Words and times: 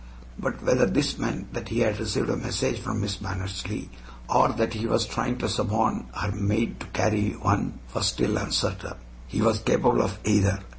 But 0.39 0.63
whether 0.63 0.87
this 0.87 1.19
meant 1.19 1.53
that 1.53 1.69
he 1.69 1.81
had 1.81 1.99
received 1.99 2.29
a 2.31 2.35
message 2.35 2.79
from 2.79 3.01
Miss 3.01 3.17
Mannersley, 3.21 3.89
or 4.27 4.49
that 4.51 4.73
he 4.73 4.87
was 4.87 5.05
trying 5.05 5.37
to 5.37 5.47
suborn 5.47 6.07
her 6.15 6.31
maid 6.31 6.79
to 6.79 6.87
carry 6.87 7.33
one, 7.33 7.77
was 7.93 8.07
still 8.07 8.37
uncertain. 8.37 8.95
He 9.27 9.43
was 9.43 9.59
capable 9.59 10.01
of 10.01 10.17
either. 10.23 10.57